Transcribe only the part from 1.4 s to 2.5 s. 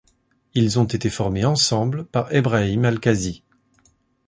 ensemble par